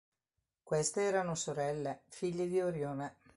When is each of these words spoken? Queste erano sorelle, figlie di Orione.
Queste 0.63 1.01
erano 1.01 1.35
sorelle, 1.35 2.05
figlie 2.07 2.47
di 2.47 2.59
Orione. 2.59 3.17